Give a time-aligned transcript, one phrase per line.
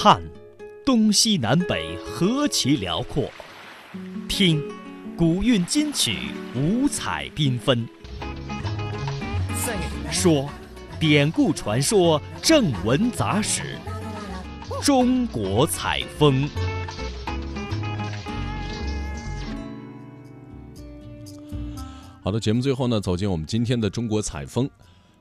[0.00, 0.22] 看，
[0.86, 3.24] 东西南北何其辽阔；
[4.28, 4.62] 听，
[5.16, 6.16] 古韵今曲
[6.54, 7.84] 五彩缤纷；
[10.12, 10.48] 说，
[11.00, 13.76] 典故传说正文杂史。
[14.84, 16.48] 中国采风。
[22.22, 24.70] 好的，节目最后呢，走进我们今天的中国采风。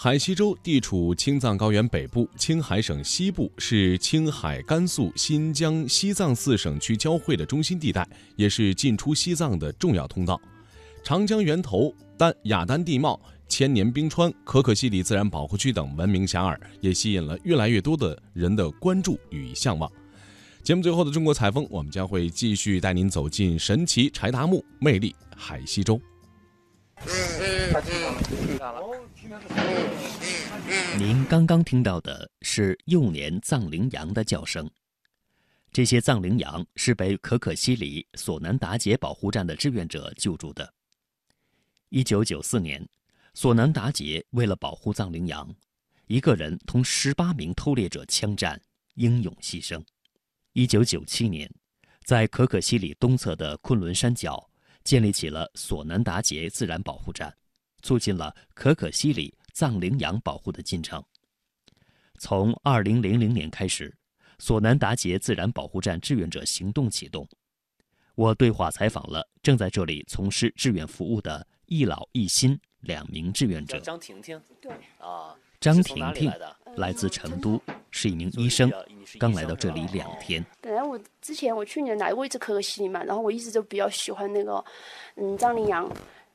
[0.00, 10.40] 海西州地处青藏高原北部、青海省西部，是青海、甘肃、新疆、西藏四省区交汇的中心地带，也是进出西藏的重要通道。
[11.02, 19.90] 长江源头、丹雅丹地貌、千年冰川、可可西里自然保护区等闻名遐迩，也吸引了越来越多的人的关注与向往。
[20.62, 26.00] 节目最后的中国采风，我们将会继续带您走进神奇柴达木、魅力海西州。
[30.96, 34.68] 您刚刚听到的是幼年藏羚羊的叫声。
[35.70, 40.72] 这些藏羚羊是被可可西里索南达杰保护站的志愿者救助的。
[41.90, 42.86] 一九九四年，
[43.34, 45.54] 索南达杰为了保护藏羚羊，
[46.06, 48.60] 一个人同十八名偷猎者枪战，
[48.94, 49.82] 英勇牺牲。
[50.52, 51.48] 一九九七年，
[52.04, 54.47] 在可可西里东侧的昆仑山脚。
[54.88, 57.30] 建立起了索南达杰自然保护站，
[57.82, 61.04] 促进了可可西里藏羚羊保护的进程。
[62.18, 63.94] 从2000年开始，
[64.38, 67.28] 索南达杰自然保护站志愿者行动启动。
[68.14, 73.78] 我对话采访了正在这里从事志愿服务的一老一新两名志愿者。
[73.80, 76.32] 张婷婷，对，啊，张婷婷
[76.76, 78.72] 来自成都，是一名医生。
[79.18, 80.44] 刚来到这里两天。
[80.60, 84.64] 本来我之前我去年来过一次可可西里嘛，然后我一直就比较喜欢那个，
[85.16, 85.84] 嗯，张羚羊，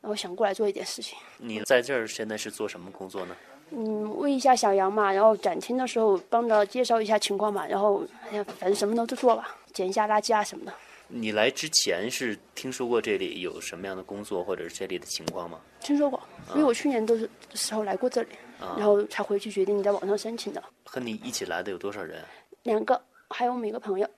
[0.00, 1.18] 然后想过来做一点事情。
[1.38, 3.34] 你在这儿现在是做什么工作呢？
[3.70, 10.72] 嗯，喂一下小羊嘛，然后展厅的时候帮着介绍一下情况嘛，然后反正什么都都做吧，捡一下垃圾啊什么的。
[11.08, 15.58] 你来之前是听说过这里有什么样的工作，或者是这里的情况吗？
[15.80, 16.20] 听说过，
[16.50, 18.28] 因为我去年都是时候来过这里，
[18.76, 20.62] 然后才回去决定你在网上申请的。
[20.84, 22.22] 和你一起来的有多少人？
[22.64, 24.08] 两个，还有我们一个朋友。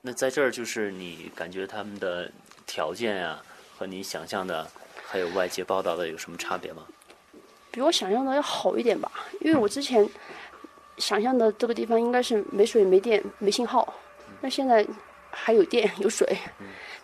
[0.00, 2.30] 那在这儿就是你感觉他们的
[2.66, 3.42] 条件啊，
[3.76, 4.66] 和你想象的，
[5.04, 6.86] 还有外界报道的有什么差别吗？
[7.70, 10.08] 比我想象的要好一点吧，因为我之前
[10.98, 13.94] 想象的这个地方应该是没水、没电、没信号，
[14.40, 14.84] 那现在
[15.30, 16.36] 还有电有水，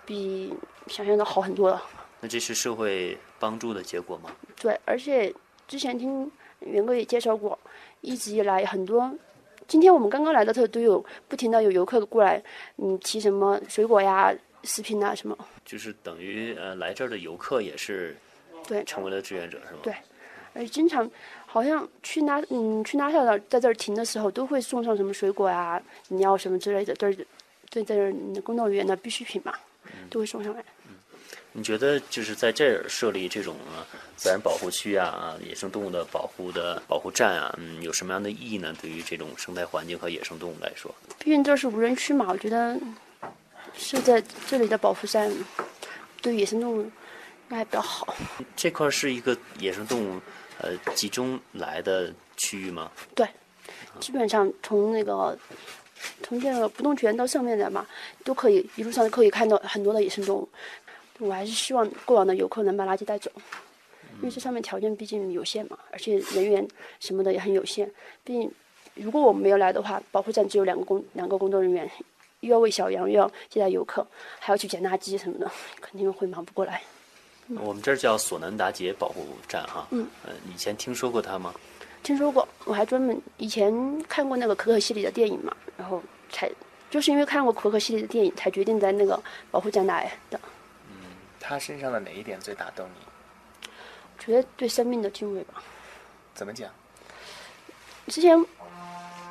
[0.05, 0.53] 比
[0.89, 1.83] 想象的好很多了。
[2.21, 4.31] 那这是社会帮助的结果吗？
[4.59, 5.33] 对，而且
[5.69, 6.29] 之前听
[6.61, 7.59] 袁哥也介绍过，
[8.01, 9.13] 一直以来很多。
[9.69, 12.43] 今天我们刚刚来的时候，都有不停的有游客过来，
[12.77, 15.37] 嗯，提什么水果呀、食品啊什么。
[15.65, 18.17] 就是等于呃，来这儿的游客也是，
[18.69, 19.81] 对，成为了志愿者是吗？
[19.83, 19.93] 对，
[20.55, 21.11] 而且经常
[21.47, 27.17] 好像去拉嗯去拉萨的，在这儿停的时候，都会送上什么水果啊、饮料什么之类的，这儿
[27.69, 28.15] 对这儿
[28.45, 29.53] 工作人员的必需品嘛，
[30.09, 30.65] 都会送上来。
[31.57, 33.57] 你觉得就是在这儿设立这种
[34.15, 38.75] 自然保护区啊、啊野生动物的保护的保护站啊，嗯，有什么样的意义呢？
[38.81, 42.79] 对于这种生态环境和野生动物来说，毕竟这是无人区嘛，我觉得
[43.75, 45.33] 是在这里的保护站
[46.21, 46.93] 对野生动物应
[47.49, 48.15] 该比较好。
[48.55, 50.21] 这块是一个野生动物
[50.61, 52.91] 呃集中来的区域吗？
[53.15, 53.27] 对，
[53.99, 55.39] 基本上从那个
[56.23, 57.87] 从这个不动泉到上面来嘛，
[58.25, 60.47] 都可以一路上可以看到很多的野生动物。
[61.19, 63.31] 我还是希望过往的游客能把垃圾带走，
[64.19, 66.67] 因为这上面条件毕竟有限嘛，而且人员
[67.01, 67.91] 什么的也很有限。
[68.23, 68.51] 毕竟，
[68.95, 71.91] 如果我们没有来的话，保护站只有两个工两个工作人员，
[72.41, 74.07] 又要喂小羊，又要接待游客，
[74.39, 75.51] 还要去捡垃圾什么的，
[75.81, 76.83] 肯定会忙不过来。
[77.61, 81.55] 我们这儿叫索南达杰保护站哈，嗯，呃，以前听说过它吗？
[82.03, 86.51] 听说过，我还专门以前看过那个可可西里的电影嘛，然后才
[86.91, 90.39] 就是因为看过可可西里的电影，才决定在那个保护站来的。
[91.49, 93.69] 他身上的哪一点最打动你？
[94.19, 95.63] 觉得对生命的敬畏吧。
[96.35, 96.69] 怎么讲？
[98.09, 98.37] 之前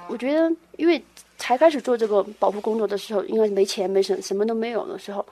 [0.07, 1.03] 我觉得，因为
[1.37, 5.25] 才开始做这个保护工作的时候，应该没钱没什什么都没有的时候，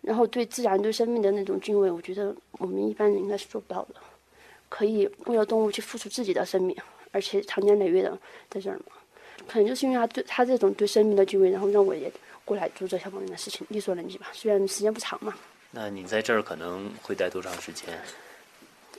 [0.00, 3.96] 然后对自然对生命的那种敬畏，我觉得我们一般人应该是做不到的。
[4.70, 6.74] 可以为了动物去付出自己的生命，
[7.12, 8.18] 而且长年累月的
[8.48, 8.92] 在这儿嘛，
[9.46, 12.10] 可能就是因为他对他这种对生命的敬畏，然后让我也
[12.46, 14.28] 过来做这相关的事情，力所能及吧。
[14.32, 15.34] 虽然时间不长嘛。
[15.76, 18.00] 那你在这儿可能会待多长时间？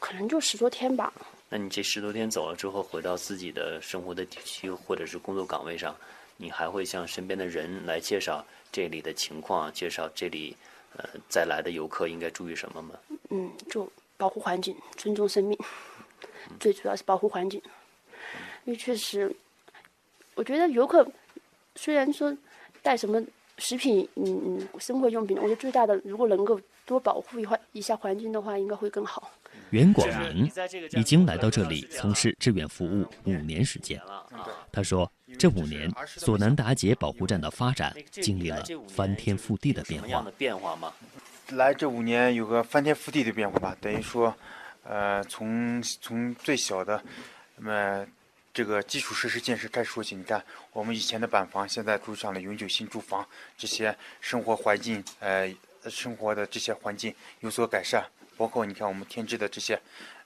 [0.02, 1.14] 可能就十多天吧。
[1.48, 5.96] 那你这十多天走了之后，回到自己的生活的地区或者是工作岗位上，
[6.36, 10.54] 你还会向身边的人来介绍这里的情况，介绍这里
[10.98, 13.00] 呃再来的游客应该注意什么吗？
[13.30, 15.58] 嗯，就保护环境，尊重生命，
[16.60, 17.62] 最主要是保护环境。
[18.66, 19.34] 因为确实，
[20.34, 21.08] 我觉得游客
[21.78, 22.36] 虽然说
[22.82, 23.24] 带什么
[23.58, 29.32] 食品，嗯嗯，生活用品，我觉得最大的，如果能够多保护一环一下环境的话，应该会更好。
[29.70, 30.52] 袁广明
[30.92, 34.00] 已经来到这里从事志愿服务五年时间。
[34.72, 35.10] 他说，
[35.40, 40.26] 这五年索南达杰保护站的发展经历了翻天覆地的变化。
[40.38, 40.94] 变化吗？
[41.52, 44.36] 来这五年有个翻天覆地的变化吧，等于说，
[44.84, 47.02] 呃，从从最小的，
[47.56, 48.06] 那么
[48.56, 50.16] 这个基础设施建设开始说起。
[50.16, 50.42] 你看，
[50.72, 55.54] 我们以前的板房，现在住上了永久性住房，这些生活环境，呃，
[55.90, 58.02] 生活的这些环境有所改善。
[58.38, 59.78] 包括你看我们添置的这些，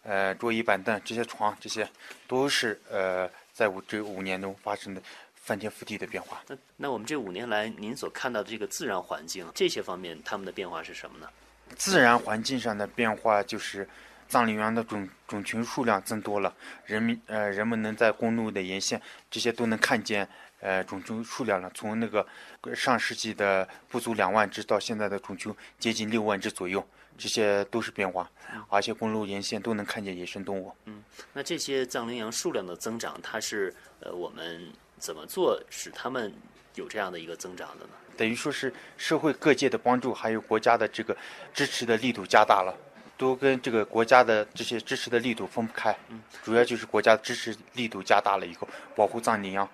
[0.04, 1.90] 呃，桌椅板凳、这些床，这些
[2.28, 5.02] 都是呃，在五这五年中发生的
[5.34, 6.40] 翻天覆地的变化。
[6.48, 11.28] 那那我们这五年来，您所看到的这个自然环境这些方面，他们的变化是什么呢？
[11.76, 13.90] 自然环境上的变化就是，
[14.30, 16.56] 藏羚羊的种种群数量增多了，
[16.86, 20.26] 人民呃人们能在公路的沿线这些都能看见
[20.62, 21.70] 呃种群数量了。
[21.74, 22.26] 从那个
[22.74, 26.88] 上世纪的不足两万只，到现在的种群接近六万只左右。
[27.22, 28.32] 这些都是变化，
[28.70, 30.74] 而且公路沿线都能看见野生动物。
[30.86, 31.04] 嗯，
[31.34, 36.34] 那这些藏羚羊数量的增长，它是呃我们怎么做使它们
[36.76, 37.92] 有这样的一个增长的呢？
[38.16, 41.14] 等于说是社会各界的帮助，还有国家的这个
[41.54, 42.74] 支持的力度加大了，
[43.20, 45.96] 都跟这个国家的这些支持的力度分不开。
[46.08, 49.70] 嗯，主要就是国家支持力度加大了以后，保护藏羚羊，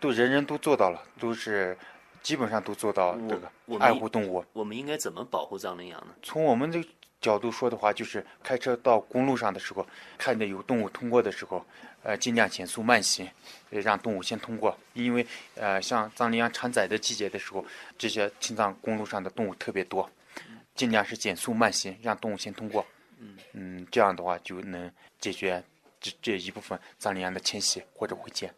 [0.00, 1.78] 都人人都做到了，都是。
[2.22, 3.48] 基本上都做到这个
[3.78, 4.44] 爱护动物。
[4.52, 6.14] 我们应该怎么保护藏羚羊呢？
[6.24, 6.84] 从我们的
[7.20, 9.86] 角度说的话，就是开车到公路上的时候，
[10.18, 11.64] 看见有动物通过的时候，
[12.02, 13.30] 呃，尽量减速慢行，
[13.70, 14.76] 让动物先通过。
[14.92, 17.64] 因为呃，像藏羚羊产崽的季节的时候，
[17.96, 20.10] 这些青藏公路上的动物特别多，
[20.76, 22.86] 尽量是减速慢行，让动物先通过。
[23.18, 24.88] 嗯嗯，这样的话就能
[25.18, 25.60] 解决
[26.00, 28.54] 这这一部分藏羚羊的迁徙或者回迁。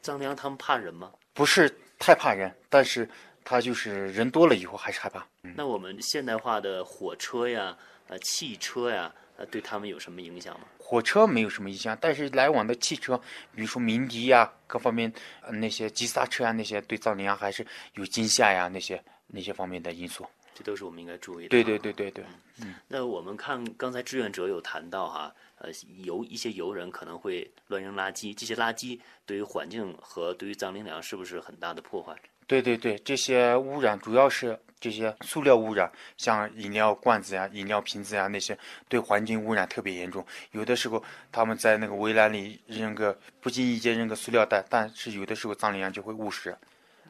[0.00, 1.12] 藏羚羊它们怕人吗？
[1.34, 1.70] 不是。
[2.00, 3.10] 太怕人，但是
[3.42, 5.26] 它就是人多了以后还是害怕。
[5.42, 7.76] 那我们现代化的火车呀、
[8.06, 10.66] 呃汽车呀，呃对他们有什么影响吗？
[10.78, 13.20] 火车没有什么影响，但是来往的汽车，
[13.52, 15.12] 比如说鸣笛呀，各方面
[15.50, 20.24] 那些急刹车啊，那些对藏羚羊还是有惊吓呀，那些那些方面的因素。
[20.58, 21.50] 这都是我们应该注意的。
[21.50, 22.24] 对对对对对。
[22.60, 22.74] 嗯。
[22.88, 25.32] 那我们看刚才志愿者有谈到哈。
[25.60, 25.70] 呃，
[26.04, 28.96] 游一些游人可能会乱扔垃圾，这些垃圾
[29.26, 32.14] 对于环境和对于藏羚羊是不是很大的破坏？
[32.46, 38.56] 对对对，这些污染主要是这些塑料污染，像饮料罐子呀、饮料瓶子呀那些，
[38.88, 40.24] 对环境污染特别严重。
[40.52, 41.02] 有的时候
[41.32, 46.56] 他们在那个围栏里扔个不经意间扔个塑料袋，但是有的时候藏羚羊就会误食，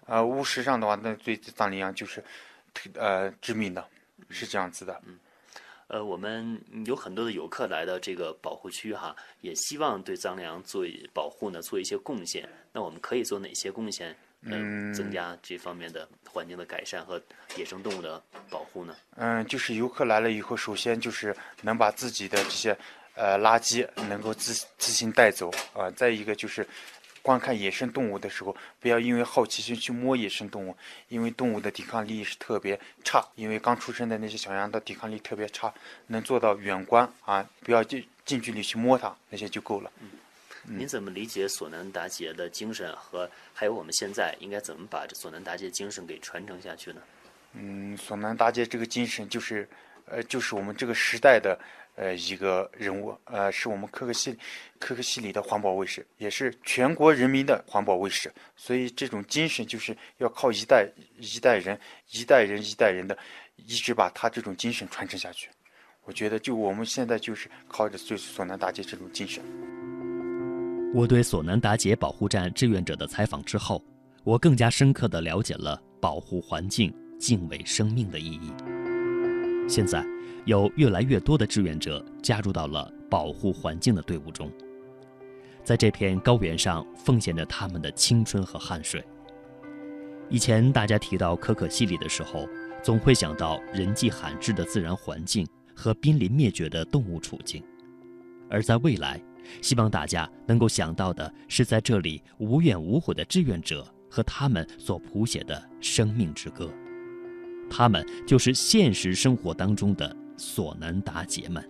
[0.06, 2.26] 呃，误食上的话，那对藏羚羊就是特
[2.94, 3.86] 呃致命的，
[4.30, 5.00] 是这样子的。
[5.06, 5.18] 嗯。
[5.88, 10.84] 呃，我们有很多的游客来到这个保护区哈，也希望对藏羚羊做
[11.14, 12.46] 保护呢做一些贡献。
[12.72, 14.14] 那我们可以做哪些贡献？
[14.42, 17.20] 嗯，增加这方面的环境的改善和
[17.56, 18.94] 野生动物的保护呢？
[19.16, 22.76] 嗯，就是游客来了以后，首先就是能把自己的这些
[23.14, 25.90] 呃垃圾能够自自行带走啊。
[25.92, 26.66] 再一个就是。
[27.28, 30.74] 观看野生动物的时候，不要因为好奇心去摸野生动物，
[31.08, 33.22] 因为动物的抵抗力是特别差。
[33.34, 35.70] 因为刚出生的那些小羊的抵抗力特别差，
[36.06, 39.92] 能做到远观啊，不要近近距离去摸它，那些就够了。
[40.00, 40.08] 嗯，
[40.64, 47.02] 您怎么理解索南达杰的精神和还有我们现在应该怎么把这索南达杰精神给传承下去呢？
[47.52, 49.68] 嗯，索南达杰这个精神就是，
[50.06, 51.58] 呃，就是我们这个时代的。
[52.00, 54.36] 呃，一个人物，呃，是我们可可西
[54.78, 58.32] 可可西里的环保卫士，也是全国人民的环保卫士。
[58.54, 60.88] 所以这种精神就是要靠一代
[61.18, 61.76] 一代人、
[62.12, 63.18] 一代人一代人的，
[63.56, 65.50] 一直把他这种精神传承下去。
[66.04, 69.42] 我觉得，就我们现在就是靠着就是索南达杰这种精神。
[70.94, 73.84] 我对索南达杰保护站志愿者的采访之后，
[74.22, 78.77] 我更加深刻地了解了保护环境、敬畏生命的意义。
[79.68, 80.04] 现在。
[80.44, 84.50] 有越来越多的志愿者加入到了保护环境的队伍中，
[85.62, 89.04] 在这片高原上奉献着他们的青春和汗水。
[90.30, 92.48] 以前大家提到可可西里的时候，
[92.82, 97.62] 总会想到人迹罕至的自然环境和濒临灭绝的动物处境，
[98.48, 99.20] 而在未来，
[99.60, 106.72] 希望大家能够想到的是在这里无怨无悔的志愿者和他们所谱写的生命之歌。
[107.70, 110.14] 他们就是现实生活当中的。
[110.40, 111.68] 索南达杰们，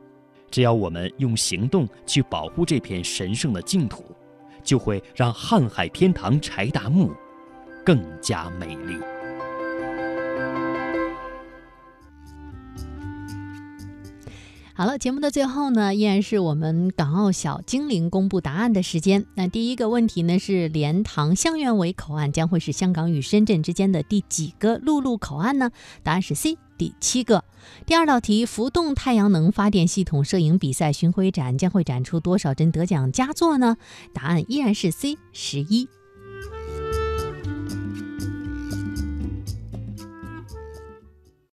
[0.51, 4.05] 只要我们用行动去保护这片神圣的净土，
[4.63, 7.11] 就会让瀚海天堂柴达木
[7.83, 9.18] 更加美丽。
[14.79, 19.27] 好了，节目的最后呢，依然是我们港澳小精灵公布答案的时间。
[19.35, 25.73] 那第一个问题呢是莲塘香园围口岸将会是香港与深圳之间的第几个陆路口岸呢？
[26.05, 27.43] 答案是 C，第七个。
[27.87, 33.77] 第二道题，浮动太阳能发电系统摄影比赛巡回展将会展出多少帧得奖佳作呢？
[34.15, 35.89] 答案依然是 C，十一。